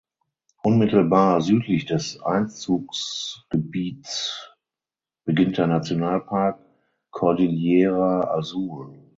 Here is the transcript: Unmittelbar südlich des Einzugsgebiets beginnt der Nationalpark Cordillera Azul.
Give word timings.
Unmittelbar 0.63 1.41
südlich 1.41 1.85
des 1.85 2.19
Einzugsgebiets 2.23 4.51
beginnt 5.25 5.59
der 5.59 5.67
Nationalpark 5.67 6.59
Cordillera 7.11 8.21
Azul. 8.35 8.95